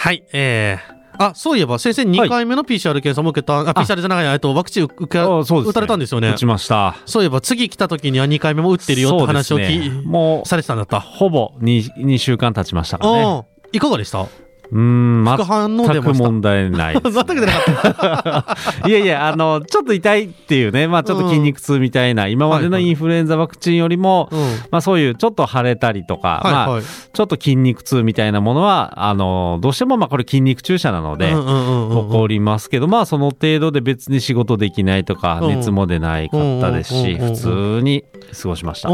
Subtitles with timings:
[0.00, 6.34] はい、えー、あ、そういえば先生2回目の PCR 検査も受けた、あ、PCR じゃない、えっと、ワクチン受け、打たれたんですよね打。
[6.34, 6.96] ちました。
[7.04, 11.00] そういえば次来た時には2回目も打ってるよって話を聞い、ねもう、されてたんだった。
[11.00, 13.46] ほぼ 2, 2週間経ちましたからね。
[13.72, 14.28] いかがでした？
[14.70, 16.12] うーん、副反応した。
[16.12, 18.52] 問題ないです、 全く出なかっ
[18.82, 18.86] た。
[18.88, 24.38] いやいや、あの、ちょっと痛いっていうね、まあちょっと筋肉痛みたいな、今までのインフルエンザワクチンよりも、うん。
[24.70, 26.84] まあそういうちょっと腫れたりとか、まあはいはい。
[27.12, 37.40] ちょっと筋肉痛みたいなものは、あの、どうしてもまあこれ筋肉注射なので、うんうんうんうん起こりますけど、まあその程度で別に仕事できないとか、うん熱も出ないかったですし、うんうんうんうん普
[37.78, 38.04] 通に
[38.42, 38.88] 過ごしました。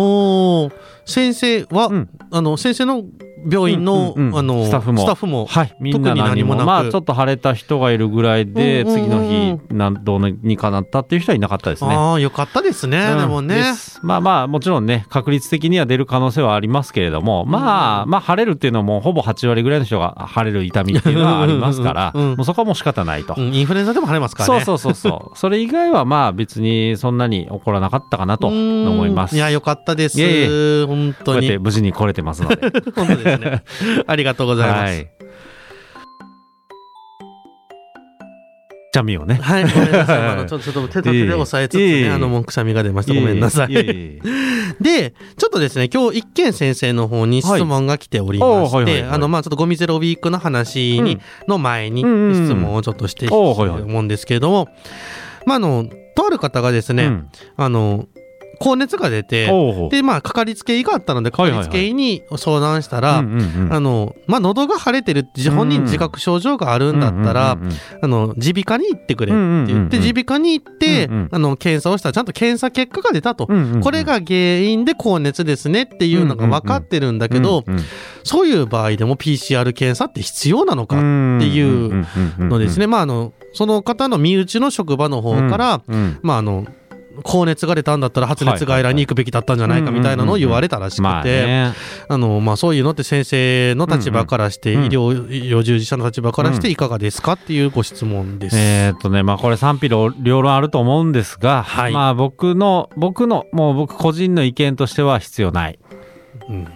[1.06, 3.02] 先生は、うんあの、先生の
[3.48, 4.38] 病院の、うんうんうん。
[4.38, 5.02] あの、スタッフも。
[5.02, 6.66] スタッフもはい、みんな何もなく。
[6.66, 11.94] まあちょっと腫れた人がいるぐらいで、うんうんうん次の日なんどうにかなったっていう人はいなかったですね。
[11.94, 13.18] ああ、よかったですね、うん。
[13.18, 13.74] でもね。
[14.02, 24.64] まあまあもちろんね確率的には出る可能性はありますけれども、まあまあ腫れるっていうのはもうほぼ8割ぐらいの人が腫れる痛みっていうのはありますからうんもうそこはもう仕方ないと、うんインフルエンザでも腫れますからね。
[24.64, 25.36] そうそうそうそう。
[25.38, 29.32] それ以外はまあ別にそんなに起こらなかったかなと思います。
[29.32, 29.38] うん。
[29.38, 30.20] いや、よかったです。
[30.20, 31.40] いえい本当に。
[31.40, 31.58] こうやって。
[31.58, 32.56] 無事に来れてますので。
[32.94, 33.62] 本当ですね。
[34.06, 34.80] ありがとうございます。
[34.80, 35.10] はい
[38.94, 40.22] じゃあ見ようねはい、ごめんなさい。
[40.22, 43.12] あの、ちょっと手手で押さえつつね、あの、もうくしゃみが出ました。
[43.12, 43.74] ごめんなさい。
[43.74, 54.68] で、ちょっとですね、今日一見先生の方に質問が来ておりまして、あの、まあちょっとゴミゼロウィークの話に、うんの前に質問をちょっとしておーはいはい思うんですけれども、
[55.44, 58.06] まああの、とある方がですね、うんあの、
[58.58, 59.46] 高熱が出て、
[59.90, 67.58] で、まあ、かかりつけ医があったので、かかりつけ医に相談したら、喉が腫れてる本人自覚症状があるんだったら、
[68.02, 69.34] 耳鼻科に行ってくれっ
[69.66, 73.48] て言って、耳鼻科に行って、あの、検査をしたらちゃんと検査結果が出たと。
[73.82, 77.64] これが原因で高熱ですねっていうのが分かってるんだけど、
[78.22, 81.04] そういう場合でも PCR 検査って必要なのかって
[81.46, 82.06] いう
[82.38, 82.86] のですね。
[82.86, 85.82] まあ、あの、その方の身内の職場の方から、
[86.22, 86.66] まあ、あの、
[87.22, 91.72] 高熱が出たんだったら発熱外来に行くべきだったんじゃないかみたいなのを言われたらしまあくて、ね。
[92.08, 98.56] あの、まあ、そういうのって先生の立場からして、うんうん医療、医療従事者の立場からしていかがですかっていうご質問です。
[98.56, 101.92] えーっとね、まあこれ賛否両両論あると思うんですが、はい。
[101.92, 105.78] まあ僕の、僕の、もう僕個人の意見としては必要ない。
[106.48, 106.68] うん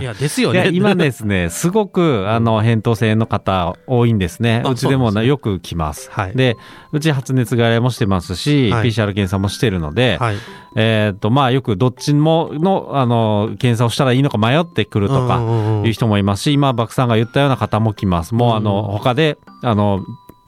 [0.00, 0.70] いや、ですよね。
[0.72, 4.62] 今ですね、すごく、あの、扁桃腺の方多いんですね。
[4.64, 6.10] あうちでもよく来ます。
[6.10, 6.56] はいで、
[6.92, 10.36] うち発熱外来もしてますし、はい PCR 検査もしてるので、はい。
[10.76, 15.40] えーっと、まあよくどっちもの、あの、検査をしたらいいのか迷ってくるとか、
[15.84, 18.34] いう人もいますし、今、バクさんが言ったような方も来ます。
[18.34, 20.04] もう、あの、うん他で、あの、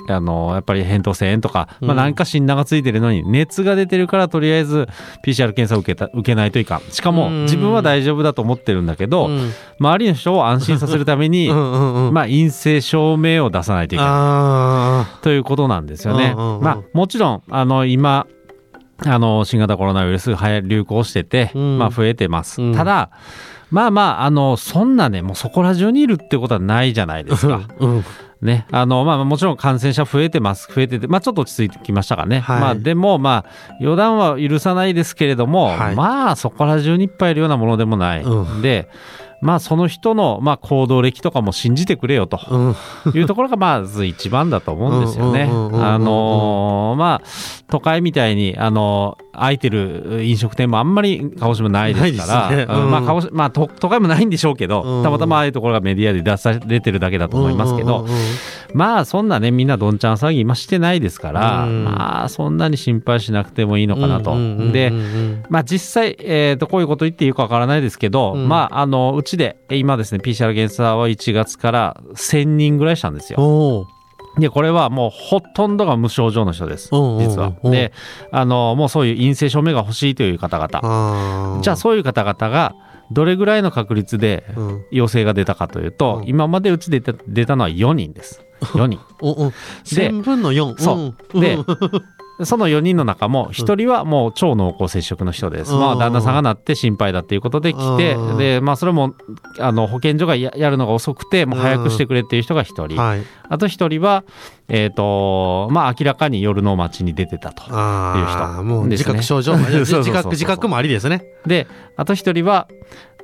[0.09, 4.89] あの、やっぱり扁桃腺炎とか、まあうん何か診断がついてるのに、熱が出てるから、とりあえず
[5.25, 6.81] PCR 検査を受けた、受けないといかん。
[6.91, 14.13] しかも、うん自分は大丈夫だと思ってるんだけど、うん周りの人を安心させるためにう、んうんうんまあ、陰性証明を出さないといけない。
[14.15, 16.35] あということなんですよね。
[16.35, 18.27] まあ、もちろん、あの、今、
[19.05, 22.63] あの、新型コロナウイルス流行してて、うんまあ、増えてます。
[22.63, 23.11] うんただ、
[23.71, 27.63] まあまあ、あの、そんなね、もうそこら中にいるってことはないじゃないですか。
[27.67, 27.75] あ。
[27.81, 28.05] うん。
[28.43, 28.67] ね。
[28.71, 30.69] あの、まあ、もちろん感染者増えてます。
[30.73, 32.41] 増えてて、まあ、ちょっと落ち着いてきましたかね。
[32.41, 38.23] はいまあ、でも、まあ、予断は許さないですけれども、はいまあ、そこら中にいっぱいいるようなものでもない。
[38.23, 38.89] うんで、
[39.43, 42.41] まあ、その人の、まあ、行動歴とかも信じてくれよと。
[42.49, 42.77] うん。
[43.13, 45.49] いうところがまず一番だと思うんですよね。
[45.51, 47.23] あのーまあ
[47.69, 52.67] 都会みたいにあのー空いてる飲食店もあんまり鹿児島ないですから、ね。
[52.69, 52.85] うん。
[52.85, 52.91] うん。
[52.91, 55.03] まあ鹿児島まあ都都会もないんでしょうけど、うん。
[55.03, 58.07] たまたまああいうところがメディアで出されてるだけだと思いますけど、
[58.75, 61.85] まあそんなねみんなどんちゃん騒ぎ今してないですから、うん。
[61.85, 64.37] まあそんなに心配しなくてもいいのかなと。
[64.71, 64.93] で
[65.49, 68.49] まあ実際、えー、とこういうこと言っていいかわからないですけど、うん。
[68.49, 73.89] まああのうちでえ今ですね PCR 検査は1月から1000人ぐらいしたんですよ。
[74.39, 76.89] で、これはもうほとんどが無症状の人です。
[76.91, 77.55] 実は。
[77.65, 77.93] で、
[78.31, 81.61] あの、もうそういう陰性証明が欲しいという方々。
[81.63, 82.75] じゃあそういう方々が
[83.11, 88.43] どれぐらいの確率でうん陽性が出たかというと、うん今までうちで出たのは4人です。
[88.61, 89.01] 4人。
[89.21, 89.53] おうん
[89.85, 90.77] 千分の四。
[90.79, 90.95] そ
[91.35, 91.39] う。
[91.39, 91.59] んで、
[92.45, 95.73] その4人の中も1人はもう超濃厚接触の人です。
[95.73, 99.15] うんまあ旦那さんがなって心配だっていうことで来てうん、で、まあそれも
[99.59, 103.01] あの保健所がややるのが遅くて、もう早くしてくれっていう人が1人。
[103.01, 103.23] はい。
[103.49, 104.25] あと一人は、
[104.69, 107.65] えっ、と、まあ明らかに夜の街に出てたと。
[107.69, 111.25] ああ、もうですね自覚症状、自覚、自覚もありですね。
[111.47, 111.67] で、
[111.97, 112.69] あと一人は、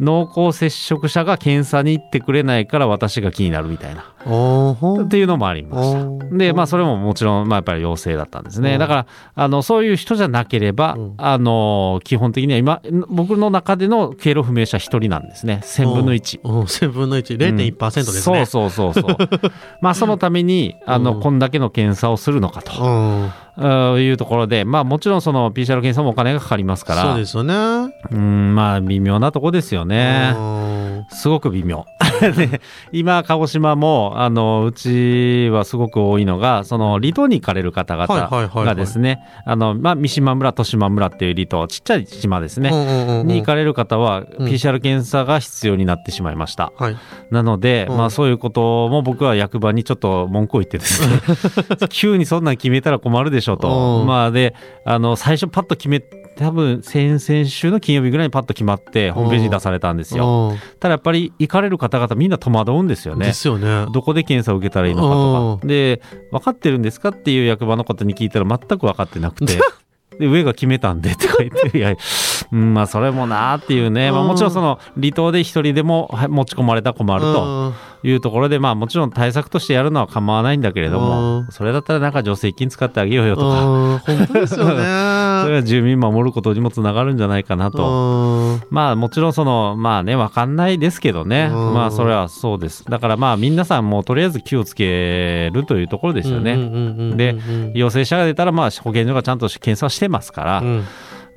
[0.00, 4.14] 濃厚接触者が検査に行ってくれないから私が気になるみたいな。
[4.20, 6.36] っていうのもありました。
[6.36, 8.74] で、まあ、それももちろん、まあ、やっぱり陽性だったんですね。
[8.74, 15.60] うんだから、あの、そういう人じゃなければ、うんあの、基本的には今、僕の中での経路不明者一人なんですね。
[15.64, 16.40] 1000分の1。
[16.44, 16.60] うん。
[16.62, 18.46] 1000分の1、0.1%ですね。
[18.46, 19.16] そうそうそうそう。
[19.82, 23.98] まあ、そのために、あの、うんこんだけの検査をするのかと。
[23.98, 27.54] いうところで、まあもちろんその PCR 検査もお金がかかりますから、そうですよね。
[28.10, 30.32] うん、まあ微妙なとこですよね。
[31.10, 31.86] うんすごく微妙。
[32.36, 32.60] で
[32.92, 38.28] 今、鹿児島も、あの、うちはすごく多いのが、その、離島に行かれる方々
[38.64, 46.72] がですね、あの、まあ、三島村、十島村っていう離島、ちっちゃい島ですね、うんうんうんうんに行かれる方は、うん PCR 検査が必要になってしまいました。
[46.76, 46.96] はい。
[47.30, 51.20] なので、うんまあ、そういうことも僕は役場にちょっと文句を言ってですね、
[51.90, 54.00] 急にそんなん決めたら困るでしょうと。
[54.00, 54.54] うんまあ、で、
[54.84, 56.02] あの、最初パッと決め、
[56.38, 60.50] 多分先々週の金曜日ぐらいにパッと決まって、ホームページに出されたんですよ。
[60.52, 63.32] うんただやっぱり行かれる方々みんな戸惑うんですよねで。
[63.32, 63.86] すよね。
[63.92, 65.66] どこで検査を受けたらいいのかとか。
[65.66, 66.00] で、
[66.30, 69.58] 分かってるんですかっていう役場の方に聞いたら全く分かってなくて。
[70.20, 71.96] で、上が決めたんでとか言って、いや、
[72.52, 74.10] うん、まあそれもなーっていうね。
[74.12, 83.38] まあもちろんその離島で一人でもはい持ち込まれたら困るというところで、まあもちろん対策としてやるのは構わないんだけれどうもん、それだったらなんか助成金使ってあげようようん。
[83.38, 83.98] とか、うん。
[83.98, 84.74] 本当ですよね。
[85.44, 87.82] それは住民守ることにもつながるんじゃないかなと。
[87.82, 88.62] うん。
[88.70, 91.74] まあもちろんそのまあねわかんないですけどね、うん。
[91.74, 92.84] まあそれはそうです。
[92.84, 96.56] だからまあ皆さんもとりあえず気をつけるというところですよね、
[97.16, 97.36] で
[97.74, 100.84] 陽性者が出たらまあ保健所がちゃんと検査してますから、うん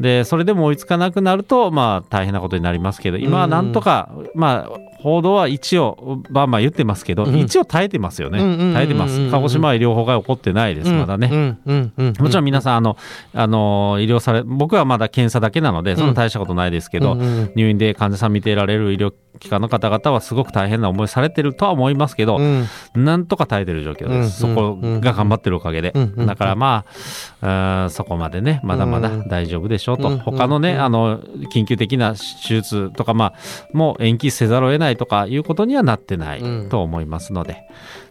[0.02, 7.36] でそれでも追いつかなくなるとまあ大変なことになりますけど今はなんとか、まあ報道は一応バンバン言ってますけど、うん。
[7.40, 8.40] 一応耐えてますよね、
[8.74, 9.32] 耐えてます。
[9.32, 12.98] 鹿児島は医療法が起こってないですまだね、もちろん皆さん、あの、
[13.34, 17.16] あの、医療され、僕はまだ検査だけなので、そんな大したことないですけど、
[17.56, 22.68] 入院で患者さん見てられる医療機関の方々はすごく大変な思いされてるとは思いますけど、うん。
[22.94, 24.46] なんとか耐えてる状況です。
[24.46, 24.56] うん。
[24.56, 25.94] そこが頑張ってるおかげで。
[26.16, 26.92] だからまあ、
[27.42, 27.48] う
[27.88, 30.10] んそこまでね、まだまだ大丈夫でしょうと。
[30.10, 31.20] うん他のね、あの、
[31.54, 33.34] 緊急的な手術とか、まあ、
[33.74, 36.70] もう延期せざるを得ないとかいうことにはなってないうん。
[36.70, 37.68] と思いますので、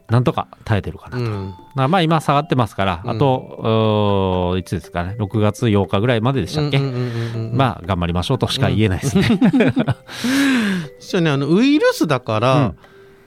[0.09, 1.23] なんとか耐えてるかなと。
[1.23, 1.55] うん。
[1.75, 3.11] まあ今下がってますから、うん。
[3.11, 9.29] あと、いつですかね、6月8日ぐらいまででしたっけ、うんうんうんうんまあ頑張りましょうとしか言えないですね。
[11.21, 12.77] ねあのウイルスだから、うん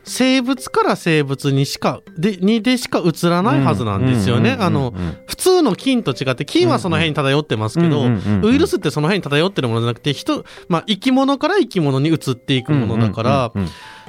[0.03, 4.57] 生物から生物にしかでにでしか移らないはずなんですよね。
[4.59, 4.93] あの
[5.27, 8.05] 普通の菌と違って菌はその辺に漂ってますけど、
[8.41, 13.53] ウイルスってその辺に漂ってるものじゃなくて人、まあ、生き物から生き物に移っていくものだから、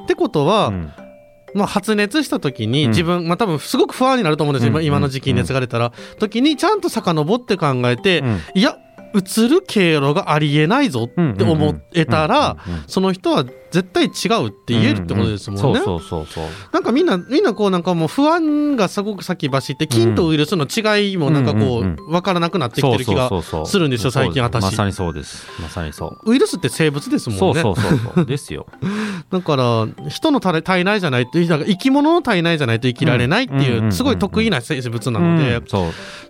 [0.02, 0.92] ってことは、うん。
[1.54, 2.90] まあ、発熱した時にうん。
[2.90, 8.40] 自分、まあ多分すごく不安になると思うんですよ、今の時期に熱が出たら、時にちゃんと遡って考えて、うん。
[8.54, 8.76] いや
[9.14, 12.56] 移る経路がありえないぞって思えたら、
[12.86, 13.44] その人は
[13.74, 15.80] 絶対違うって言えるってことですもんね。
[15.80, 16.44] そうそうそうそう。
[16.72, 23.28] なんかみんな、みんなこうなんかもう不安がすごく先走って、菌とウイルスの違いもなんかこうんうんう、わからなくなってきてる気が
[23.66, 25.46] するんですよ最近私まさにそうです。
[25.60, 26.30] まさにそう。
[26.30, 27.62] ウイルスって生物ですもんね。
[27.62, 28.26] そうそうそう。
[28.26, 28.66] ですよ。
[29.30, 35.60] だから、人の体体内じゃないと、生き物の体内じゃないと生きられないっていう、すごい得意な生物なので。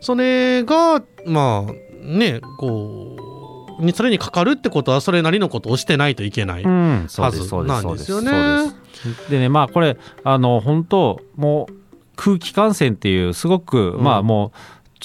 [0.01, 1.73] それが、まあ、
[2.05, 3.17] ね、こ
[3.81, 6.63] う、にそれにかかるってことは、それなりのことをしてないといけない。
[6.63, 8.31] うん、そうです、はずなんですよね
[9.29, 11.75] でね、まあ、これ、あの、本当もう、
[12.17, 14.59] 空気感染っていう、すごく、うんまあ、もう、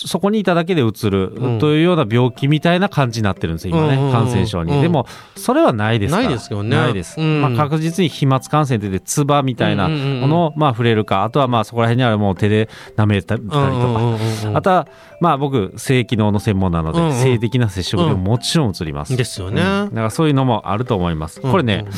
[0.07, 4.73] そこにいただけでうつるうんというような病気みたいな感じになってるんですよ、今ね、うんうんうん感染症に。
[4.73, 5.05] うんでも、
[5.35, 6.17] それはないですか？
[6.19, 6.23] ら。
[6.25, 7.19] ないですよねないです。
[7.19, 14.19] うんまあ、確実に飛沫感染って言って、唾みたいなうんうんうんものを、まあ、触れるか、あとは、まあ、そこら辺にあるもう手で舐めたりとか、うんうんうん
[14.49, 14.87] うんあとは、
[15.21, 19.15] まあ、僕、性機能の専門なので、うんうん性的な接触でももちろん移ります。
[19.17, 19.61] ですよね。
[19.61, 21.41] うんだからそういうのもあると思います。
[21.41, 21.91] これね、うん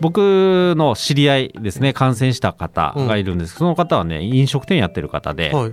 [0.00, 5.72] 僕の知り合いですね、感染した方がいるんですけど、その方はね、飲食店やってる方で、はい。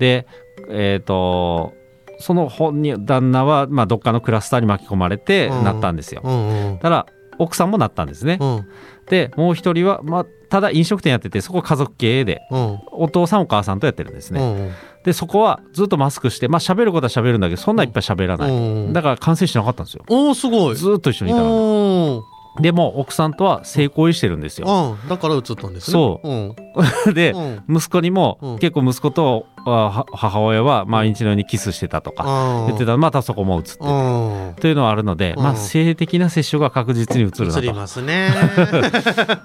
[0.00, 0.26] で、
[0.68, 1.74] えっ、と、
[2.18, 6.20] その本に旦那は、まあ、どっかのクラスターに巻き込まれてうんなったんですよ。
[6.22, 7.06] うんうんただ、
[7.38, 8.38] 奥さんもなったんですね。
[8.40, 8.68] うん
[9.08, 14.40] で、もう一人は、まあ、ただ飲食店やってて、そこ家族経営で、うんお父さんお母さんとやってるんですね。
[14.40, 14.70] うん
[15.04, 18.50] で、そこはずっとマスクして、まあ、喋ることは喋るんだけど、そんないっぱい喋らない。
[18.50, 18.54] う
[18.90, 20.04] んだから感染してなかったんですよ。
[20.08, 20.76] おーすごい。
[20.76, 22.40] ずっと一緒にいたので。
[22.60, 24.98] でも奥さんとは性行為してるんですよ。
[25.02, 25.92] うん、だから映ったんですね。
[25.92, 26.54] そううん。
[27.14, 32.90] で、うん息子にも、うん結構息子と母親は毎日のようにキスしてたとか言ってた。
[32.90, 34.60] たまたそこも映って。
[34.60, 38.30] というのはあるので、うんまあ、性的な接触が確実に映る映りなますね。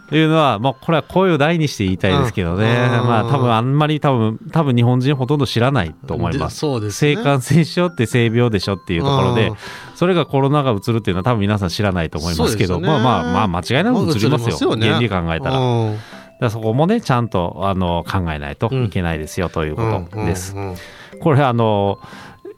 [0.10, 6.46] と いうのは、もうこれは声を大にして言いたいですけどね、うんまあ多分あんまり多分多分日本人ほとんど知らないと思いま。
[6.46, 7.16] ですそうですね。
[7.16, 9.56] 性感染症って性病でしょっていうところでうん、
[9.96, 14.72] それがコロナが移るっていうのは多分皆さん知らないと思いますけど、まあまあまあ間違いなく移りますよ。
[14.72, 16.16] 原理考えたら。
[16.40, 20.54] だそこもね、ちゃんとあの考えないといけないですよということです。
[20.56, 20.76] うんうんうん
[21.22, 21.98] これあの、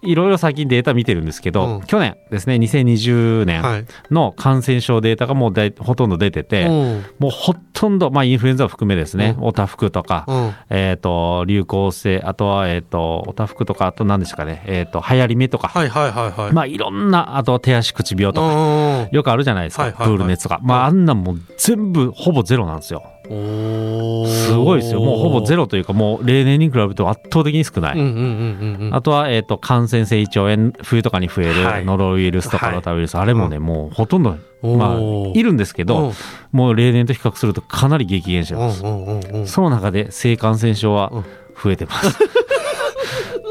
[0.02, 3.86] いろいろ最近データ見てるんですけど、うん去年ですね、2020年はい。
[4.12, 16.54] の感染症データがもうほとんど出てて、うんもうほとんど、まあインフルエンザを含めですね、うんおたふくとか、うんえっ、と、流行性、あとは、えっ、と、おたふくとか、あと何ですかね、えっ、と、流行り目とか、はいはいはいはい。
[16.54, 20.60] まあいろんな、あと手足口病とか、うんよくあるじゃないですか、はいはいはいプール熱とか。
[20.64, 23.04] まああんなんもう全部ほぼゼロなんですよ。
[23.28, 25.02] すごいですよ。
[25.02, 27.98] もうほぼゼロというか、もう例年に比べると圧倒的に少ない。
[27.98, 28.96] うんうんうんうんうん。
[28.96, 35.00] あとは、えっ、と、感染性胃腸炎、冬とかに増えはいるノロウイルスとかはいロタウイルス、あれもね、もうほとんど、まあ、
[35.34, 36.14] いるんですけど、
[36.52, 38.84] もう例年と比較するとかなり激減してます。
[38.84, 41.26] うんうんうんうんその中で性感染症はうん
[41.62, 42.18] 増えてます。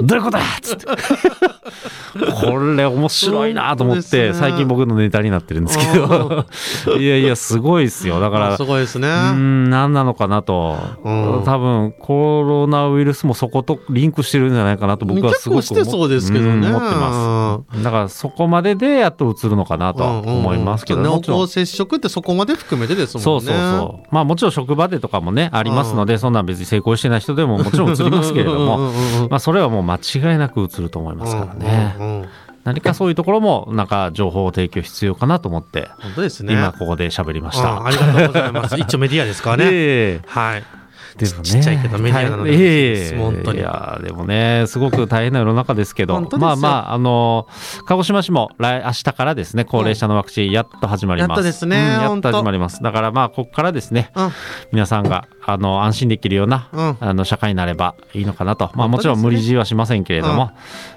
[0.03, 0.87] どういうことだっつって。
[0.87, 6.45] これ面白いなと思って、最近僕のネタになってるんですけど、
[6.99, 8.21] いやいや、すごいですよ。
[8.21, 9.09] だからあ、すごいですね。
[9.09, 10.77] うーん、何なのかなと。
[11.05, 16.69] うん多分、コロナウイルスもそことリンクしてるんじゃないかなと僕はすごくしてそうですけどね。
[16.69, 17.83] うん思ってます。
[17.83, 23.25] だからそこまででやっと映るのかなとは思いますけど、うんうんうんもちろん濃厚接触ってそこまで含めてですもんね。
[23.25, 24.15] そうそうそう。
[24.15, 31.95] まあもちろん職場でとかもね、ありますので、そんなん別に成功してない人でももちろん映りますけれども、もまあそれはもう間違いなく映ると思いますからね。
[31.99, 32.29] うんうんうん
[32.67, 36.53] 何かそういうところも、なんか情報提供必要かなと思って、本当ですね。
[36.53, 37.71] 今ここで喋りました。
[37.75, 38.77] うんありがとうございます。
[38.77, 39.65] 一応メディアですからね。
[39.71, 40.65] ええはい。
[41.17, 41.43] でもね。
[41.43, 43.59] ちっちゃいけどメディアなので大変ええ本当に。
[43.59, 47.49] いやでもねすごく大変な世の中ですけどまあまああの
[47.87, 52.83] 鹿児島市も来明日からですね高齢者のワクチンやっと始まります、やっとですねうんやっと始まります。
[52.83, 54.31] だからまあここからですねうん。
[54.73, 56.97] 皆さんがあの安心できるような、うん。
[57.01, 58.71] あの社会になればいいのかなと。
[58.75, 60.39] まあもちろん無理強いはしませんけれども、うん。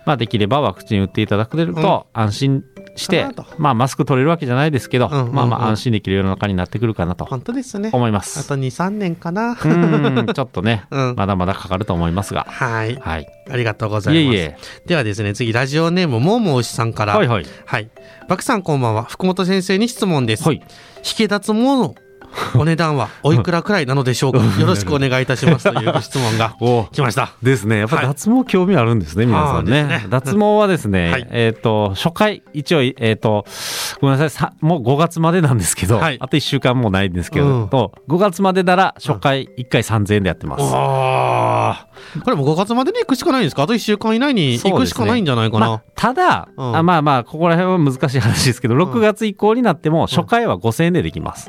[0.05, 2.63] まあできればワクチン打っていただけると安心
[2.99, 3.25] して、
[3.57, 7.89] まあマスク取れるわけじゃないですけど、うんうんうんまあまあ安心できる世の中になってくるかなと本当ですね。
[7.93, 9.57] 思いますあと2、3年かな。
[9.63, 12.45] うん ちょっとね、うんまだまだかかると思いますが。
[12.49, 12.95] はい。
[12.95, 13.27] はい。
[13.49, 14.23] ありがとうございます。
[14.23, 14.57] いえいえ。
[14.85, 17.17] ではですね、次、ラジオネーム、もうもうしさんから。
[17.17, 17.45] はいはい。
[17.65, 17.89] はい。
[18.27, 19.03] バクさんこんばんは。
[19.03, 20.43] 福本先生に質問です。
[20.43, 20.61] はい。
[20.97, 21.95] 引き脱毛の
[22.55, 24.39] お値段はおいくらくらいなのでしょうか？
[24.59, 25.71] よろしくお願いいたします。
[25.71, 26.85] というご質問が お。
[26.91, 27.31] 来ました。
[27.41, 27.79] ですね。
[27.79, 28.05] やっぱはい。
[28.07, 29.83] 脱毛興味あるんですね、皆さんね。
[29.83, 30.05] ね。
[30.09, 31.27] 脱毛はですね、はい。
[31.31, 33.45] えっ、と、初回、一応、えっ、と、
[34.01, 34.29] ごめんなさい。
[34.29, 36.17] さ、もう5月までなんですけど、はい。
[36.19, 37.69] あと1週間もないんですけど、うん。
[37.69, 40.63] と5月までなら初回1回3000円でやってます。
[40.63, 41.87] ああ。
[42.23, 43.63] これも5月までに行くしかないんですか？
[43.63, 45.67] あと1週間以内に行くしかないんじゃないかな。
[45.67, 46.75] まあ、ただ、うん。
[46.77, 51.47] あまあまあ、ここら辺は難しい話ですけど、6月以降になっても初回は5000円でできます。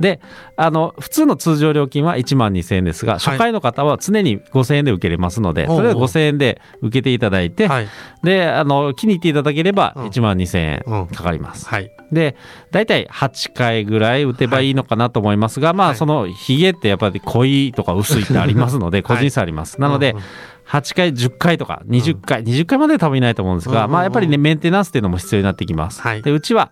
[0.00, 0.20] で、
[0.56, 7.88] あの、普通の通常料金は1万2000円ですが、初回の方は常に5000円で受けれますので、おうおうそれは5000円で受けていただいて、はい。
[8.22, 11.68] で、あの、気に入っていただければうん1万2000うん円かかります。
[11.68, 11.90] はい。
[12.12, 12.36] で、
[12.70, 19.80] 大体8回ぐらい打てばいいのかなと思いますが、まあ、はいその、ヒゲってやっぱり濃いとか薄いってありますので、 個人差あります。
[19.80, 20.22] なのでうんうん、
[20.68, 26.00] 8回、10回とか、20回、20回までは多分いないと思うんですが、うんうんうんまあ、やっぱりね、メンテナンスっていうのも必要になってきます。
[26.02, 26.70] はいで、うちは、は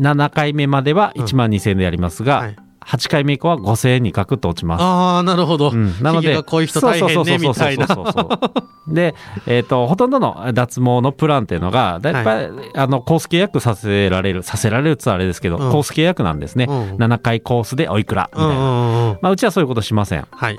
[0.00, 2.56] 7回目までは1万2000円でやりますが、はい
[2.90, 4.82] 8回目以降は5000円にカクッと落ちます。
[4.82, 5.70] ああ、なるほど。
[5.70, 7.86] うんなので、が濃い人大変ね、みたいな。
[7.86, 8.52] そうそうそうそうそ
[8.90, 9.14] うで、
[9.46, 16.66] えっ、と、ほとんどの脱毛のプランっていうのが、だいたい、あの、コース契約させられる、させられるってあれですけど、うんコース契約なんですね。
[16.68, 18.54] うん7回コースでおいくら、みたいな。
[18.54, 19.18] うんうんうん。
[19.20, 20.26] まあ、うちはそういうことしません。
[20.30, 20.58] はい。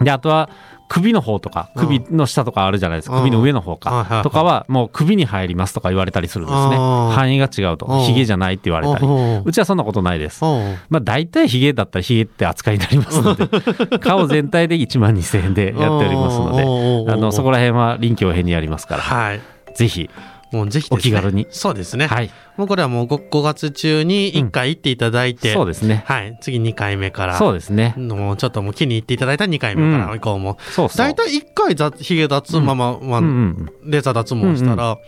[0.00, 0.48] で、あとは、
[0.88, 3.16] 首の方とか、首の下とかあるじゃないですか。
[3.16, 3.22] うん。
[3.22, 4.22] 首の上の方か。
[4.24, 6.76] とかは、もう首に入りますとか言われたりするんですね。
[6.76, 7.86] 範囲が違うと。
[7.86, 8.00] うん。
[8.00, 9.06] ヒゲじゃないって言われたり。
[9.06, 10.42] おうちはそんなことないです。
[10.42, 19.40] まあ大体ヒゲだったらヒゲって扱いになりますので、顔全体で1万2000円でやっておりますので、あの、そこら辺は臨機応変にやりますから、はい。
[19.74, 20.10] ぜひ、
[20.52, 22.06] もうぜひねお気軽にそうですね。
[22.06, 26.04] はい、もうこれはもう 5, 5月中に1回行っていただいて、そうですね。
[26.06, 26.38] はい。
[26.40, 27.38] 次2回目から。
[27.38, 27.94] そうですね。
[27.96, 30.58] もうちょっともう気に入っていただいた2回目から以降も。
[30.72, 30.98] そうそう。
[30.98, 34.98] 大体1回ざひげ脱毛、まあまあ、まあうんうんレーザー脱毛したら、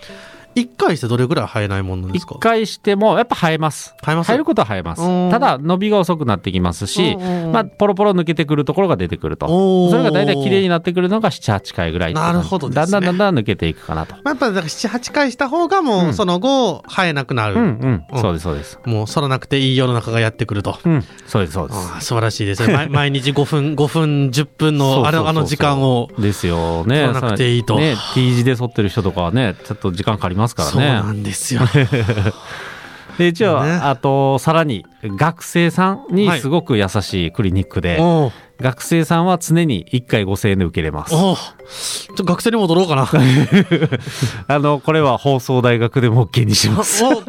[0.55, 2.35] 一回してどれぐらい生えないものですか？
[2.37, 3.95] 一回してもやっぱ生えます。
[4.05, 4.27] 生えます？
[4.29, 5.03] 生えることは生えます。
[5.03, 5.31] うん。
[5.31, 7.17] ただ伸びが遅くなってきますし、
[7.53, 9.91] まあ、ポロポロ抜けてくるところが出てくると。
[9.91, 12.83] それが大体綺麗になってくるのが78回ぐらいなるほどですね。
[12.83, 14.15] だんだんだんだん抜けていくかなと。
[14.17, 16.15] まあ、やっぱだから7、8回した方がもううん。
[16.15, 17.55] その後生えなくなる。
[17.55, 18.21] うんうん、うん。
[18.21, 18.79] そうですそうです。
[18.85, 20.79] もう剃らなくていい世の中がやってくると。
[20.85, 21.05] うん。
[21.27, 22.01] そうですそうです。
[22.07, 22.75] 素晴らしいですね。
[22.77, 26.09] 毎毎日5分、5分、10分のあのあの時間を。
[26.19, 27.03] ですよね。
[27.07, 27.79] 取らなくていいと。
[27.79, 31.21] ね、T 字で剃ってる人とかはね、ちょっと時間かかりますかそうならね。
[31.21, 31.63] んですよ。
[33.19, 41.15] で、一応、ねあと、さらに、学生さんにすごく優しいクリニックで、おう学生さんは常に1回5000円で受けれます。
[41.15, 43.09] おうちょっと学生に戻ろうかな。
[44.49, 47.05] あの、これは放送大学でも OK にします。
[47.05, 47.23] お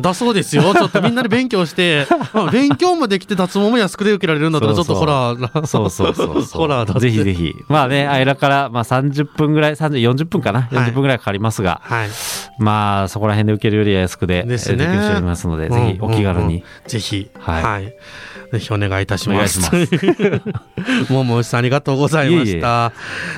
[0.00, 0.74] だそうですよ。
[0.74, 6.62] ちょっとみんなで勉強して、 まあ勉強もできて脱毛も安くで受けられるんだったら、ちょっとホラー、そうそうそうそう。
[6.62, 7.54] ホラーだぜひぜひ。
[7.68, 12.08] まあね、あいらから、まあ30分ぐらい、30、40分かな、40分ぐらいかかりますが、はい。
[12.58, 16.62] まあそこら辺で受けるよりは安くで、ですねえー提供しておりますので、ぜひお気軽にうんうんうん。
[16.86, 17.94] ぜひ、はいはい。
[18.52, 19.60] ぜひお願いいたします。
[21.10, 22.92] ももしさんありがとうございました。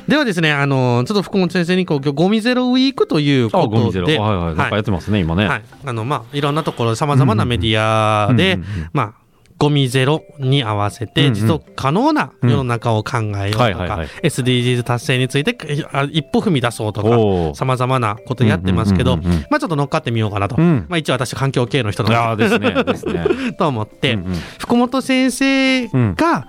[0.07, 4.07] ではですね、あの、ちょっと福本先生にこう今日ゴミゼロウィークというあ、ことゴミゼロ。
[4.07, 4.55] で、はいはい。
[4.55, 5.47] なんかやってますね、今ね。
[5.47, 5.63] はい。
[5.85, 8.59] あの、まあ、いろんなところ、さまざまなメディアで、
[8.93, 9.15] まあ、
[9.61, 11.35] ゴミゼロに合わせてうんうん。
[11.35, 15.57] 持続可能な世の中を考えようとか SDGs 達成について
[15.93, 20.57] あ一歩踏み出そうとか、さまざまなことやってますけど、うんうんうんうんまあちょっと乗っかってみようかなと。
[20.57, 20.87] うん。
[20.89, 24.35] まあ一応私環境系の人なのーで と思って、うんうん。
[24.59, 26.47] 福本先生が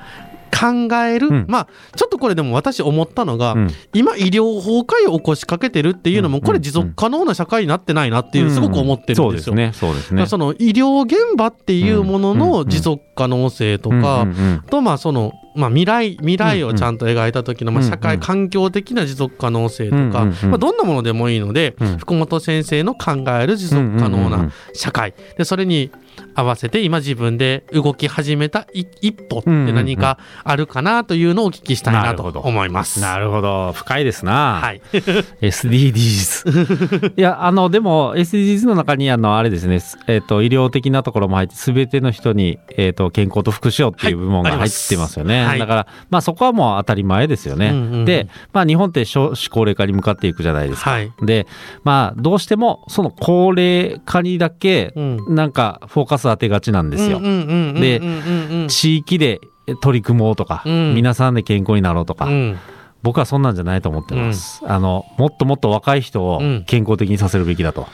[0.51, 1.45] 考える、うん。
[1.47, 3.69] まあちょっとこれでも私思ったのが、うん。
[3.93, 6.43] 今医療崩壊を起こしかけてるっていうのも、うん。
[6.43, 9.21] これ持続可能な社会になってないなっていうすごく思ってるんですよ。
[9.21, 9.71] そうですね。
[9.73, 10.17] そうですね。
[10.17, 14.27] まあその医療現場っていうものの持続可能性とうんか
[14.69, 21.97] とまあそのまあ未来未来をちゃんと描いた時のまあ社会環境的な持続可能性とかまあどんなものでもいいのでうん。
[21.97, 25.13] 福本先生の考える持続可能な社会。
[25.37, 25.91] でそれに
[26.35, 32.99] 合わせて今自分で動き始めたい一歩って何かあるかなというのをお聞きしたいなと思います。
[32.99, 33.71] なるほど。
[33.73, 34.59] 深いですな。
[34.61, 34.81] はい。
[35.41, 37.13] SDGs。
[37.17, 45.45] いや、あの、でも、SDGs の中に、あの、あれですね、えっ、と、医療的なところも入って、すべての人に、えっ、と、健康と福祉をっていう部門が入ってますよね。
[45.45, 47.69] はいだから、まあ、そこはもう当たり前ですよね。
[47.69, 50.91] うんうんうんで、まあ、日本って少子高齢化に向かっていくじゃないですか。
[50.91, 51.11] はい。
[51.21, 51.45] で、
[51.83, 57.19] まあ、どうしても、その高齢化にだけ、うんなんか、フォーカス当てがちなんですよ。
[57.19, 58.01] で
[58.67, 59.41] 地域で
[59.81, 62.59] 取り組もうとか、うん皆さんで健康になろうとか、うん
[63.03, 64.61] 僕はそんなんじゃないと思ってます。
[64.63, 67.87] あの、もっともっと若い人を健康的にさせるべきだと、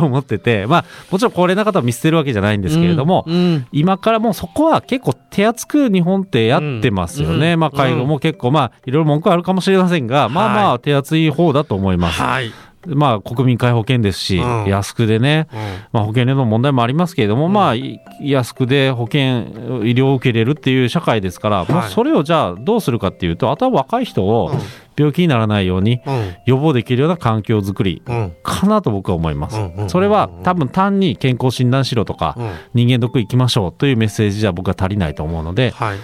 [0.00, 7.54] 思ってて、まあ、もちろん高齢な方を見捨てるわけじゃないんですけれども、うん今からもうそこは結構手厚く日本ってやってますよね。
[7.54, 12.22] うんまあ、介護も結構、まあ、いろいろ文句あるかもしれませんが、まあまあ手厚い方だと思います。
[12.22, 12.52] はい。
[12.88, 14.64] まあ、国民皆保険ですし、うん。
[14.66, 15.58] 安くでね、うん。
[15.92, 17.52] まあ、保険料の問題もありますけれども、うん。
[17.52, 21.90] まあ、い安くで保険、医療を受けれるっていう社会ですから、はい。
[21.90, 24.58] それをじゃあどうするかっていうと、あとは若い人をうん。
[24.98, 26.34] 病気にならないようにうん。
[26.46, 28.32] 予防できるような環境づくりうん。
[28.42, 29.58] かなと僕は思います。
[29.88, 32.86] それは多分単に健康診断しろとか、うん。
[32.86, 35.98] 人間ドック行きましょうというメッセージじゃ僕は足りないと思うので、はい。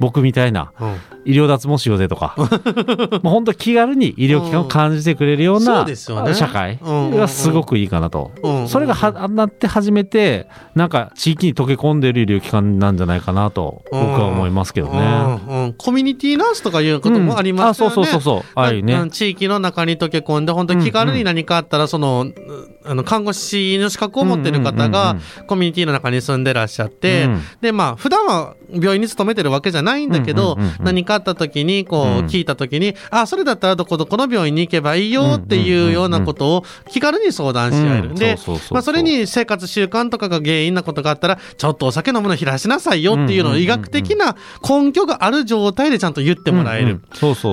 [0.00, 0.96] 僕みたいなうん。
[1.26, 2.34] 医療脱毛しようぜとか、
[3.22, 6.34] もう本当気軽に医療機関を感じてくれるようなですよね。
[6.34, 8.30] 社会がすごくいいかなと。
[8.42, 15.74] うんそれがはなって初めて、なんか地域に溶け込んでいる医療機関なんじゃないかなと僕は思いますけどね。
[15.78, 17.92] コミュニティナースとかいうこともありますよね。
[17.92, 18.50] うそうそうそうそう。
[18.54, 18.94] ああいうね。
[18.94, 22.34] うん地域の中に溶け込んで、本当に気軽に何かあったら、その、う
[22.84, 27.40] あの、看護師の資格を持ってる方がうん、コミュニティの中に住んでらっしゃって、うん。
[27.60, 32.26] で、まあ、普段は病院に勤めてるわけじゃないんだけど、何かあった時に、こう、うん。
[32.26, 38.08] 聞いた時に、あ、それだったらどこどこの病院に行けばいいよっていうようなことを気軽に相談し合える。
[38.10, 38.14] うん。
[38.14, 38.36] で
[38.70, 44.36] まあ、それに生活習慣とかが原因なことがあったら、ちょっとお酒飲むの減らしなさいよっていうのを医学的な
[44.68, 47.00] 根拠がある状態でちゃんと言ってもらえる。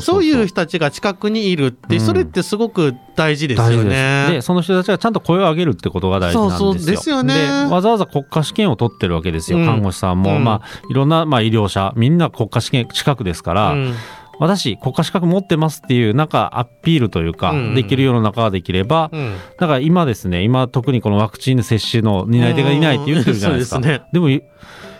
[0.01, 2.01] そういう人たちが近くにいるって、うん。
[2.01, 3.83] それってすごく大事ですよ。
[3.83, 4.27] ね。
[4.29, 6.73] で、その人たちがちゃんと声を上げるってことが大事なんですよ。
[6.73, 9.59] そうそうですよねでわざわざ国家試験を取ってるわけですよ。
[9.59, 13.93] うん看護師さんも、うんまあ、いろんな、まあ、医療者、みんな国家試験近くですから、うん
[14.39, 23.77] 私、国家資格持ってますっていう、なんかアピールというか、うんできるような中ができれば、うんだから今ですね、今特にこのワクチン接種の担い手がいないって言ってるじゃないですか。
[23.77, 24.41] うんそうですねでも、い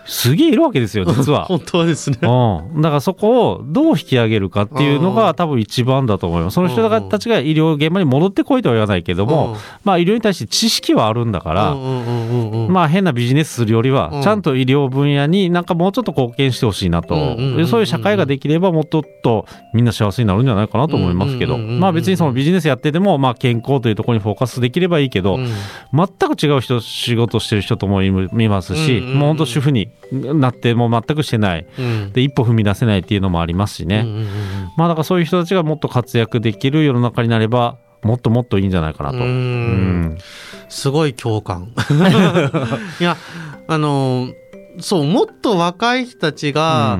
[0.06, 1.46] すげえいるわけですよ実は。
[1.50, 2.18] 本当はですね。
[2.22, 5.16] うん、だからそこをどう引き上げるかっていうのうん。
[5.16, 6.56] が多分一番だと思います。
[6.56, 11.76] その人たちが医療現場に戻ってこいとは言わないけども、まあ医療に対して知識はあるんだから、
[12.68, 17.16] まあ変なビジネスするよりはうん、ちゃんと医療分野になんかもうちょっと貢献してほしいなと、
[17.68, 25.48] そういう社会ができればもっとっとみんな幸せになるんじゃないかなと思いますけど、まあ別にそのビジネスやってても、まあ健康というところにフォーカスできればいいけど、うん
[25.94, 31.66] 全く違う人、仕事してる人ともい見ますし、もう本当主婦になってもう全くしてない。
[31.78, 32.12] うん。
[32.12, 34.02] で、一歩踏み出せないっていうのもありますしね。
[34.02, 34.26] うんうんうん
[34.76, 39.18] まあだからそういう人たちがもっと活躍できる世の中になれば、もっともっといいんじゃないかなと。
[39.18, 39.26] ううん。
[40.06, 40.18] ん。
[40.70, 41.72] すごい共感。
[43.00, 43.18] いや、
[43.68, 44.30] あの、
[44.80, 47.00] そう、もっと若い人たちが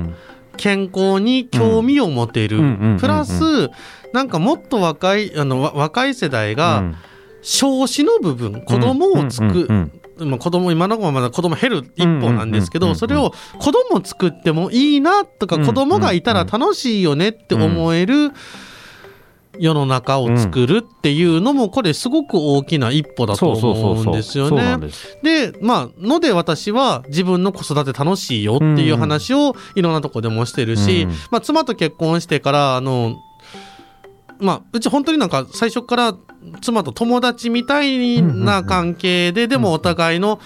[0.56, 2.58] 健康に興味を持てる。
[2.58, 2.64] うん。
[2.64, 2.70] うん。
[2.70, 2.92] うん。
[2.92, 2.98] うん。
[2.98, 3.70] プラス、
[4.12, 6.96] なんかもっと若い、あの、わ若い世代うが、ん。
[7.42, 9.66] 少子の部分、子供をつく、うん。
[9.68, 18.32] うんまあ、子供今の子はまだ子供減る一方なんですけどそれを子供作ってもいいなとかうん子供がいたら楽しいよねって思える
[19.58, 23.52] 世の中を作るっていうのもこれすごく大きな一歩だと。
[23.52, 24.80] 思うんですよねん。
[25.22, 33.16] でまあので私は自分の子育て楽しいよっていう話をいろんなとこでもしてるし、うんまあ、妻と結婚してからあの
[34.40, 36.14] まあ、うち本当になんか最初から
[36.60, 40.40] 妻と友達みたいな関係で、でもお互いの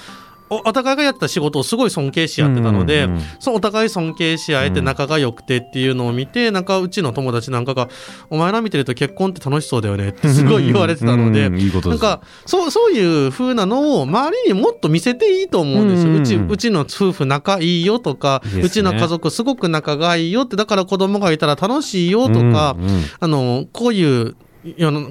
[0.50, 3.06] おお互いがやってた仕事をすごい尊敬し合ってたので、
[3.38, 7.88] そうお互い尊敬し合えて仲が良くてっていうのを見て、なんかうちの友達なんかが
[8.30, 22.74] 「お前ら見てると結婚って楽しそうだよね」ってすごい言われてたので、なんかそうそういう風なのを周りにもっと見せていいと思うんですよ、うちうちの夫婦仲いいよとか、うちの家族すごく仲がいいよってだから子供がいたら楽しいよとか、
[23.20, 24.34] あのこういう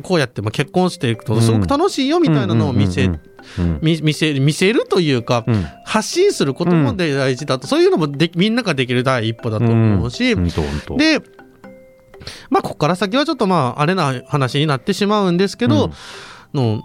[0.04, 3.10] こうやってまあ結婚していくとすごく楽しいよみたいなのを見せ,、
[3.82, 5.65] 見せ見せるというか、うん。
[5.86, 11.22] 発信することも大事だと、そういうのもでみんなができる第一歩だと思うし、で
[12.50, 15.91] まあここから先はちょっとまああれな話になってしまうんですけど、うん。
[16.54, 16.82] の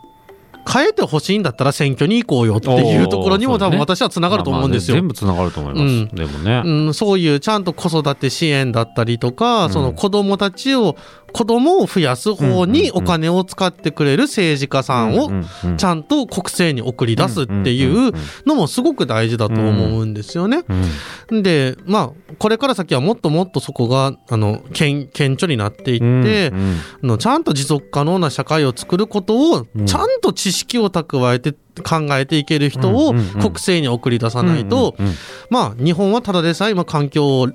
[0.71, 4.97] 変えてほしいんだったら選挙に行こうよっていうところにも多分私はつながると思うんですよ。
[4.97, 5.83] まあまあ全部つながると思います。
[5.83, 6.09] うん。
[6.09, 6.63] でもね。
[6.65, 9.73] うん、そういうちゃんと子育て支援だったりとか、うん。
[9.73, 10.97] その子供たちを
[11.33, 15.31] 子供を増やす方にお金を使ってくれる政治家さんを
[15.77, 18.13] ちんゃんと国政に送り出すっていう
[18.47, 20.65] のもすごく大事だと思うんですよね。
[21.31, 26.53] うんでまあこれから先はもっともっとそこがあの顕顕著になっていって、
[27.03, 29.87] のちゃんと持続可能な社会を作ることをうん。
[29.87, 34.95] ちゃんと知識を蓄えて考えていける人を国政に送り出さないと、
[35.51, 37.49] まあ日本はただでさえ今環境を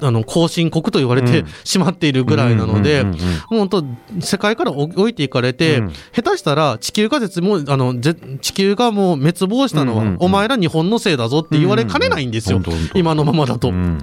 [0.00, 1.46] あの後進国と言われてうん。
[1.64, 3.04] しまっているぐらいなので、
[3.46, 3.84] 本当
[4.20, 5.92] 世界から置いていかれて、うん。
[6.14, 12.60] 下手したら地球が絶もあのぜ地球がもう滅亡したのは、お前ら日本のせいだぞって言われかねないんですよ、
[12.94, 13.68] 今のままだと。
[13.68, 13.98] うん。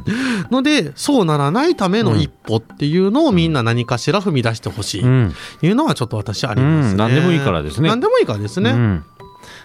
[0.52, 5.34] のでそうならないための一歩っていうのをみんな何かしら踏み出してほしい、うん。
[5.62, 6.92] いうのはちょっと私ありますね。
[6.92, 6.98] うん。
[6.98, 7.90] 何でもいいからですね。
[7.90, 9.02] 何でもいいからですね。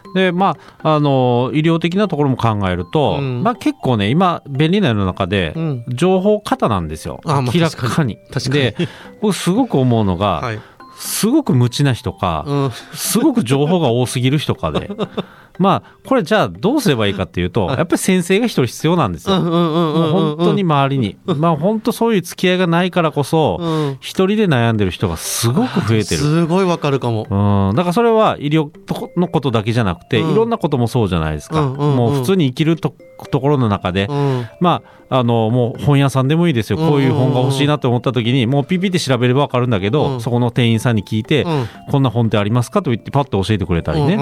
[0.06, 8.16] うんでまあ、あの医療的なところも考えると、うんまあ、結構ね今便利な世の中でうん情報過多なんですよ、あまあ明らかに。
[8.32, 8.76] 確かにで
[9.20, 10.60] 僕すごく思うのが、はい。
[10.98, 12.70] すごく無知な人か、うん。
[12.92, 14.90] すごく情報が多すぎる人かで
[15.58, 19.40] まあこれじゃあどうすればいいかっていうとやっぱり先生が一人必要なんですよ。
[19.40, 23.96] もう本当に周りに、まあ本当そういう付き合いがないからこそ、うん。
[24.00, 26.20] 一人で悩んでる人がすごく増えてる。
[26.20, 27.26] すごいわかるかも。
[27.70, 28.70] うん、だからそれは医療
[29.16, 30.32] のことだけじゃなくて、うん。
[30.32, 32.94] いろんなこともそうじゃないですか、もう普通に生きると
[33.30, 34.46] ところの中で、うん。
[34.60, 40.20] まああのもう本屋さんでもいいですよ、こういう本が欲しいなと思った時にもうピピって調べれば分かるんだけど、うん。
[40.20, 41.68] そこの店員さんに聞いて、うん。
[41.90, 44.16] こんな本ってありますかと言ってパッと教えてくれたりね。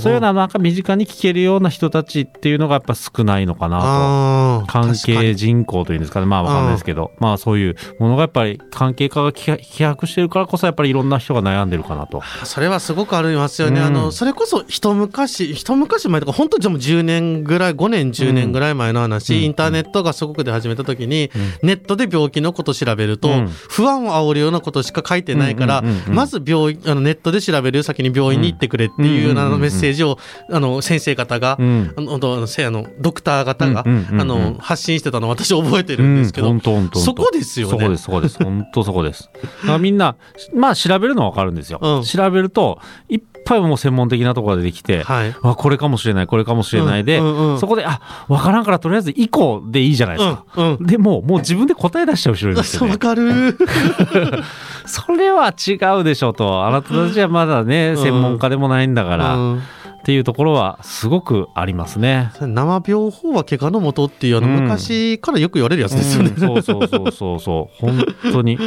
[0.00, 4.66] そういうのはなんか身近に聞けるような人たちっていうのがやっぱ少ないのかなと。
[4.66, 12.22] 関係人口というんですかね、まあわかんないですけど、まあそういうものがやっぱり関係化が希希薄してるからこそやっぱりいろんな人が悩んでるかなと。
[12.44, 13.80] それはすごくありますよね。
[13.80, 13.86] うん。
[13.86, 19.42] あの、それこそ一昔、一昔前とか、本当でも10年ぐらい、5年、10年ぐらい前の話、うん。
[19.42, 21.30] インターネットがすごく出始めた時に、
[21.62, 23.48] うネットで病気のこと調べると、うん。
[23.48, 30.18] 不安を煽るようなことしか書いてないから、まず病院、あのネットで調べる先に病院に行ってくれっていうようなメッセージを、
[30.50, 38.38] あの、先生方が、うんあの、あのせあのドクター方が、うんうんうんうんあの、発信してたのを私覚えてるんですけど、うん、本当本当そこですよねそこです、そこです。
[38.44, 39.30] 本当そこです。
[39.62, 40.16] だからみんな、
[40.54, 41.78] まあ調べるのはわかるんですよ。
[41.82, 45.34] うん調べると、いっぱいもう専門的なところが出てきて、はい。
[45.42, 50.44] あ、これかもしれない、これかもしれないで、うんうんうんそこで、あ、わからんからとりあえず以降でいいじゃないですか。
[50.56, 50.86] うん、うん。
[50.86, 52.98] でも、もう自分で答え出しちゃう人いるんですよわ。
[52.98, 53.58] かる。
[54.86, 56.64] それは違うでしょと。
[56.66, 59.34] あなたたちはまだね、ん専門家でもないんだから。
[59.34, 59.62] うん
[60.08, 62.32] っっていうところはすごくありますね。
[62.40, 66.30] 生病法は怪我のもとっていうあのうん昔からよく言われるやつですよね。
[66.30, 68.62] うんそうそうそうそうそう本当にだ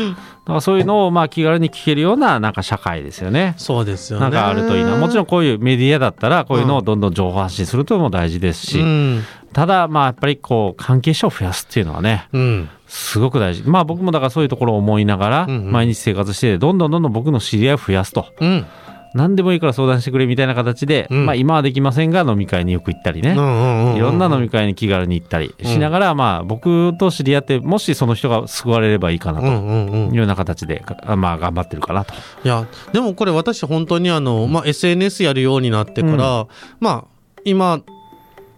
[0.45, 3.55] からそういうのをまあ気軽に聞けるようななんか社会ですよね。
[3.57, 4.21] そうですよね。
[4.21, 9.23] なんかあるといいなもちろんこういうメディアだったらこういうのをどんどん情報発信するというのも大事ですし、うん。
[9.51, 12.69] ただまあやっぱりこう関係者を増やすっていうのはねうん。
[12.85, 18.65] すごく大事まあ僕もだからそういうところを思いながら毎日生活してどんどんどんどん僕の知り合いを増やすとうん。
[19.13, 21.25] 何でもいいから相談してくれみたいな形で、うん。
[21.25, 23.33] まあ今はできませんが飲み会によく行ったりね。
[23.33, 32.13] いろんな飲み会に気軽に行ったりしながら、まあ僕と知り合ってもしその人が救われればいいかなというような形で、あまあ頑張ってるかなと。
[32.43, 36.47] いやでもこれ私本当にあの、まあ、SNS やるようになってから、
[36.79, 37.03] まあ
[37.43, 37.81] 今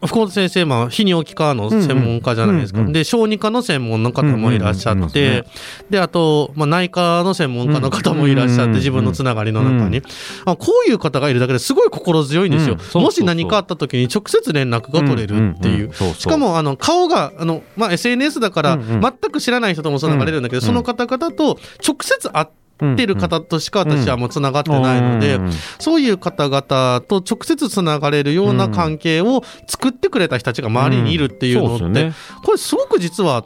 [0.05, 5.45] 福本先生、まあ、泌尿器科の専門家じゃないですか、うんうんうんで小児科の専門の方もいらっしゃうんうんうんいって、
[5.89, 10.01] であと、まあ、内科の専門家の方もいらっしゃって、自分のつながりの中に、
[10.45, 15.93] あこういう方がいるだけですごい心強いんですよ、もし何かあった時に直接連絡が取れるっていう。
[15.93, 20.65] しかもあの顔があの、まあ、SNS だから全く知らない人ともつながれるんだけど、うん。
[20.65, 25.39] その方々と直接会ってる方としか私はもうつながってないので、
[25.79, 32.11] そういう方々と直接つながれるような関係を作ってくれた人たちが周りにいるっていうのって、
[32.43, 33.45] これすごく実は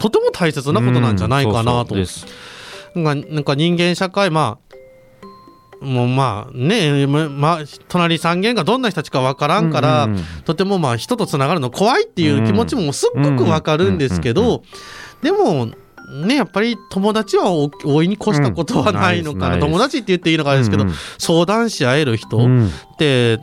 [0.00, 1.70] とても大切なことなんじゃないかなと。
[1.70, 2.26] うんそうそうです。
[2.94, 4.76] なんか人間社会まあ
[5.80, 10.08] もうまあね、ままあ、隣三軒がどんな人たちかわからんから、
[10.44, 14.62] とてもまあ人とつながるの怖いっていう気持ちもすっごくわかるんですけど、
[15.22, 15.68] でも、
[16.08, 20.92] ね、やっぱり友達は大大いに越したことはないのかな、うん友達って言っていいのかですけど、うん。
[21.18, 22.70] 相談し合える人っうん。
[22.96, 23.40] て、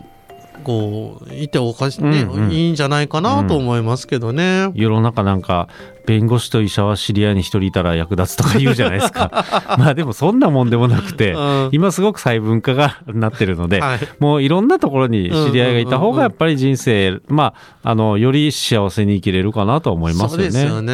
[0.63, 2.51] こう、いておかしい、ねうんうん。
[2.51, 4.71] いいんじゃないかなと思いますけどね。
[4.75, 5.67] 世の中なんか
[6.05, 9.31] 弁護士と医者は知り合いに一人いたら役立つとか言うじゃないですか。
[9.79, 11.69] まあでもそんなもんでもなくて、うん。
[11.71, 13.99] 今すごく細分化がなってるので、はい。
[14.19, 20.43] もういろんなところに知り合いがいた方がやっぱり人生、まああのより幸せに生きれるかなとは思いますよね。
[20.43, 20.93] そうですよね、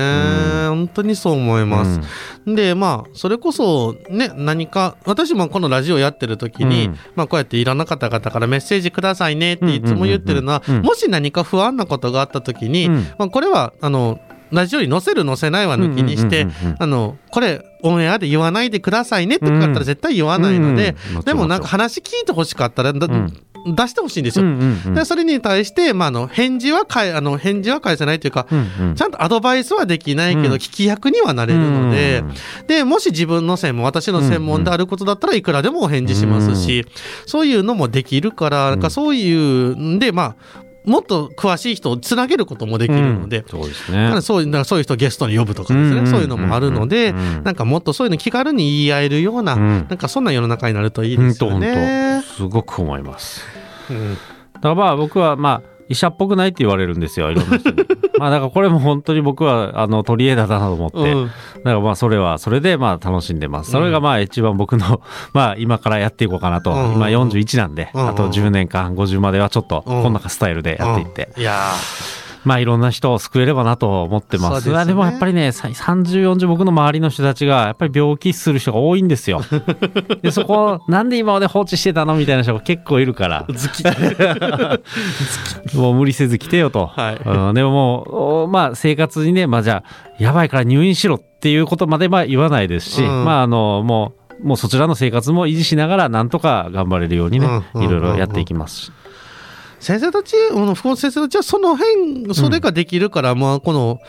[0.69, 2.01] 本当にそう思います。
[2.45, 6.97] でまあそれこそね何か私もこのラジオやってる時に、うん。
[7.15, 10.85] まあこうやっていろんな方々からメッセージくださいねっていつも言ってるのは、うんうんうんうん。
[10.87, 12.95] もし何か不安なことがあった時に、うん。
[13.17, 14.19] まあこれはあの
[14.51, 16.75] ラジオに載せる載せないは抜きにして、うんうんうんうん。
[16.79, 24.45] あのこれオンエアで言わないでくださいねって言われたら絶対言わないので、うんうんでもなんか話聞いてほしかったら出してほしいんですよ。
[24.45, 24.93] うんうんうん。
[24.93, 28.95] でそれに対して、まあ、あの返事は返あの返事は返せないというか、うんうん。
[28.95, 30.53] ちゃんとアドバイスはできないけど、うん。
[30.55, 32.33] 聞き役にはなれるので、うん
[32.67, 36.85] で、もし自分の専門、私の専門であることだったらいくらでもお返事しますし、
[37.25, 40.35] そういうのもできるから、なんかそういうんで、まあ、
[40.89, 44.21] もっと詳しい人をつなげることもできるので、そうですだからね。
[44.21, 46.07] そういうだからそういう人をゲストに呼ぶとかですね、うん。
[46.07, 47.43] そういうのもあるので、うん。
[47.43, 49.87] なんかもっとそういうの気軽に言い合えるような、うん。
[49.87, 52.21] なんかそんな世の中になるといい本ですよね。
[52.27, 52.35] 当。
[52.35, 53.43] すごく思います。
[53.89, 54.15] うん。
[54.15, 54.19] だ
[54.61, 57.77] からまあ僕はまあ医者っぽくないって言われるんですよ いろんな人に。
[58.17, 61.25] まあだからこれも本当に僕はあの取り柄だなと思って、うん。
[61.25, 63.71] だからまあそれはそれでまあ楽しんでます。
[63.71, 65.01] それがまあ一番僕の
[65.33, 66.93] まあ今からやっていこうかなと、うん。
[66.93, 68.07] 今41なんで、うん。
[68.07, 70.03] あと10年間50まではちょっとうん。
[70.03, 71.41] こんなスタイルでやっていって、うん。
[71.41, 71.71] いや
[72.45, 74.65] まあいろんな人を救えればなと思ってます。
[74.65, 79.41] ですねあでもやっぱりね、さ30、40僕の周りの人たちがやっぱり病気する人が多いんですよ。
[80.21, 83.45] で、そこをなんで今まで放置してたのみたいな人が結構いるから。
[85.75, 86.87] もう無理せず来てよと。
[86.87, 98.91] はいうんでももう、おまあ生活にね、まあじゃあ、やばいから入院しろっていうことまでは言わないですし、うんまああの、もう、もうそちらの生活も維持しながら、なんとか頑張れるようにね、うんいろいろやっていきますし。
[99.79, 103.99] 先生たち、あの福本先生たちはその辺、それができるから、まあ、この、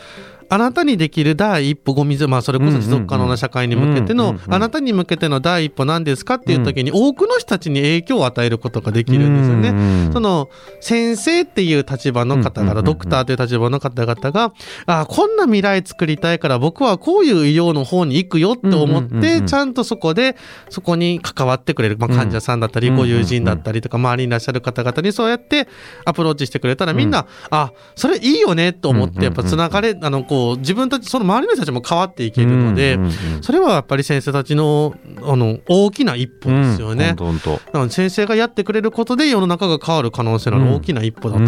[0.51, 9.69] あなたにできる第一歩ごみず、まあ、それこそ持続可能な社会に向けてのあなたに向けての第一歩なんですかっていう時に、多くの人たちに影響を与えることができるんですよね。
[9.69, 10.49] うんその
[10.81, 14.51] 先生っていう立場の方々、ドクターという立場の方々が、
[14.87, 20.35] あこんな未来作りたいから僕はこういう医療の方に行くよって思って、ちゃんとそこで、
[20.69, 25.69] そこに関わってくれる、まあ、患者さんだったり、うんご友人だったりとか、周りにいらっしゃる方々にそうやって
[26.03, 37.15] アプローチしてくれたら、みんな、あそれいいよねと思って、やっぱつながれ、あの、こう、自分たち、その周りの人たちも変わっていけるのでうんうんうん、それはやっぱり先生たちの、あの、大きな一歩ですよね。
[37.17, 41.43] うん先生がやってくれることで世の中が変わる可能性の大きな一歩だと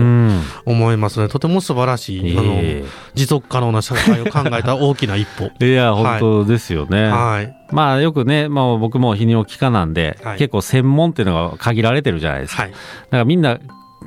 [0.65, 5.51] 思いますので、とても素晴らしい、あのえ持続可能な社会を考えた 大きな一歩。
[5.59, 7.09] えいや、はい本当ですよね。
[7.09, 7.55] はい。
[7.71, 12.63] まあよくね、まあ僕も泌尿器科なんで、はい結構専門っていうのが限られてるじゃないですか。
[12.63, 12.71] はい。
[12.71, 13.59] だからみんな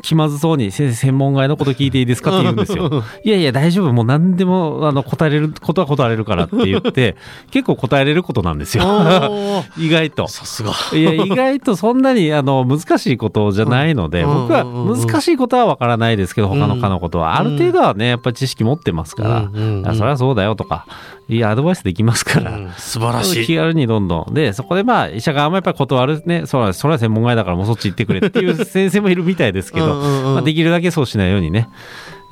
[0.03, 3.03] 気まずそうに、先生、専門外のこと聞いていいですかって言うんですよ。
[3.25, 7.17] いやいや、大丈夫、もう何でもあの答えれることは答えれるからって言って、
[7.51, 8.85] 結構答えれることなんですよ。
[9.79, 10.29] 意外と。
[10.29, 10.73] さすが。
[10.93, 14.35] いや、意外とそんなにあの難しいことじゃないので、うん。
[14.49, 20.87] 僕は難しいことはわからないですけど、他の科のことは、ある程度はね、やっぱり知識持ってますから、それはそうだよとか、
[21.29, 22.57] いや、アドバイスできますから。
[22.57, 23.47] うん素晴らしい。
[23.47, 24.35] 気軽にどんどん。
[24.35, 31.69] で、そこでまあ、医者側もやっぱり断るね、それは、それは専門外だからもうそっち行ってくれっていう先生もいるみたいですけど、まあ、できるだけそうしないようにね、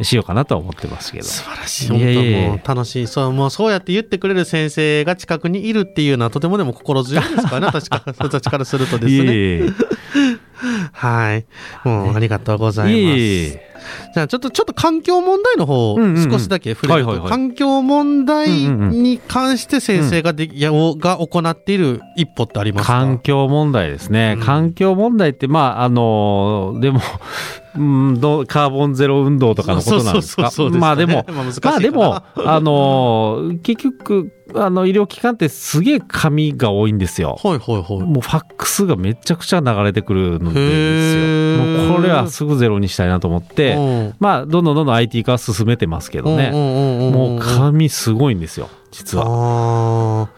[0.02, 1.24] しようかなとは思ってますけど。
[1.24, 1.88] 素晴らしい。
[1.88, 3.06] 本当もう楽しい。
[3.08, 9.12] そう、もうそうやって言ってくれる先生が近くにいるっていうのはとてもでも心強いですからね、 確か、私からするとですね。
[9.12, 9.72] いえいえ
[10.92, 11.46] はい。
[11.84, 12.96] もうありがとうございます。
[12.96, 13.74] いえいえ
[14.14, 15.96] じゃあちょっと、ちょっと環境問題の方
[16.30, 22.94] 少しだけ触れると、環境問題に関して先生がで、やをが行っている一歩ってありますか？
[22.94, 24.44] 環境問題ですね、うん。
[24.44, 27.00] 環境問題って、まあ、あのでも、
[27.76, 30.50] うん、どうカーボンゼロ運動とかのことなんですか？
[30.70, 31.26] まあでも、
[31.62, 37.38] まあでも、あの結局、あの医療機関ってすげえ紙が多いんですよ。
[37.42, 38.00] はいはいはい。
[38.00, 41.88] もうファックスがめちゃくちゃ流れてくるのですーよ。
[41.88, 46.50] もうこれはすぐゼロにしたいなと思って、うんまあ、どんどんどんどん IT 化は進めてますけどね。
[46.50, 50.28] ねもう紙すごいんですよ、実は。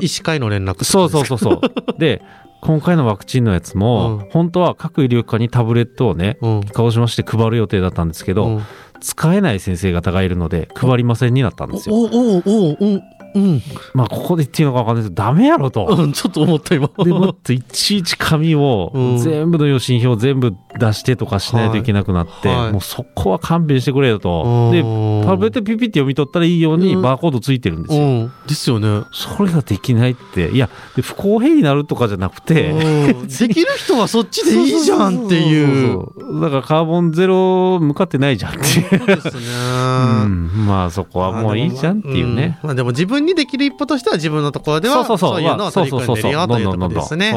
[0.00, 1.60] 医師会の連絡そうそうそうそう。
[1.98, 2.22] で、
[2.60, 6.60] 今回のワクチンのやつも、うん本当は各医療機関にタブレットをね、うん。
[6.72, 8.62] 鹿児島市で配る予定だったんですけど、うん
[9.04, 11.94] 使えない先生方がいるので、配りませんになったんですよ。
[11.94, 13.00] おおおお
[13.34, 13.62] うんうん
[13.94, 15.86] まあ、ここで言っていいのか分かんないですけど、ダメやろと。
[15.86, 16.88] うんちょっと思った今。
[16.98, 24.70] でもっといちいち紙をうん全部の予診票全部出してとかしないといけなくなって、もうそこは勘弁してくれよと。
[24.72, 24.82] で、
[25.26, 28.02] タブレットピピって読み取ったらいいようにうんバーコードついてるんですよ。
[28.02, 29.04] うんですよね。
[29.12, 36.06] それができないって、いや、で不公平になるとかじゃなくて、うんできる人はそっちでいいじゃんっていう。
[36.40, 38.98] だからカーボンゼロ向かってないじゃんっていう。
[38.98, 39.42] そうですね。
[40.24, 42.58] うん、まあそこはもういいじゃんっていうね。
[42.62, 47.34] うんまあでも自分にできる一歩としては自分のところではそういうのを取り組んでるよというところですね。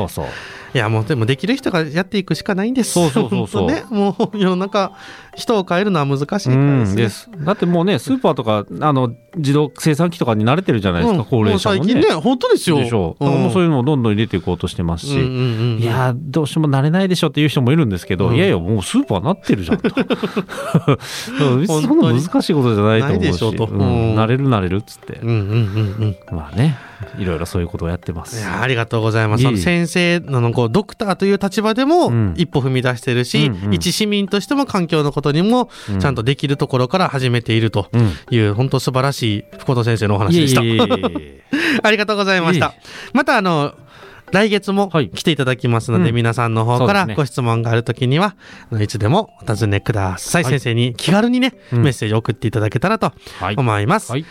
[0.74, 2.92] いやもうでもできる人がやっていくしかないんです。
[2.92, 3.84] そうそうそうそう ね。
[3.90, 4.92] もう世の中
[5.38, 6.96] 人を変えるのは難しいですね。
[6.96, 7.30] です。
[7.46, 11.82] だってもうね、スーパーとか、あの、自動生産機とかに慣れてるじゃないですか、うん高齢者もね。
[11.82, 12.80] う最近ね本当ですよ。
[12.80, 13.24] でしょう。
[13.24, 15.14] だからもうそういうのをどんどん入れていこうとしてますし。
[15.14, 19.90] うんうんうんいやーどうしても慣れないでしょっていう人もいるんですけど、うんいやいや、もうスーパーなってるじゃんと。
[21.68, 26.36] そんな難しいことじゃないと思うし、うん慣れる慣れるっつって、うんうんうんうん。
[26.36, 26.78] まあね、
[27.18, 28.42] いろいろそういうことをやってまいす。
[28.42, 29.44] やありがとうございます。
[29.44, 38.12] いえい先生のこうドクターという立場でもうん一歩踏み出してるし、うんうん一市民としても環境のことにもうんちゃんとできるところから始めているとうん。
[38.32, 40.62] いう、本当素晴らしい福本先生のお話でした。
[41.84, 42.74] ありがとうございました。
[43.14, 43.74] またあの、
[44.32, 48.36] 来月もはい来ていただきますので、うん皆さんの方からご質問があるときには、
[48.72, 50.44] あのいつでもお尋ねください。
[50.44, 53.56] はい先生に気軽にね、うんメッセージを送っていただけたらとはい。
[53.56, 54.12] 思います。
[54.12, 54.26] はい。